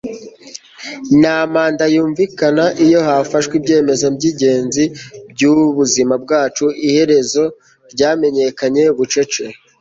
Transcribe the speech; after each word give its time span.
nta 1.19 1.37
mpanda 1.51 1.83
yumvikana 1.93 2.65
iyo 2.85 2.99
hafashwe 3.07 3.53
ibyemezo 3.59 4.05
byingenzi 4.15 4.83
byubuzima 5.31 6.13
bwacu. 6.23 6.65
iherezo 6.87 7.43
ryamenyekanye 7.93 8.83
bucece 8.97 9.43